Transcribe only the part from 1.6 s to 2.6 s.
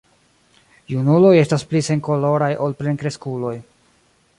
pli senkoloraj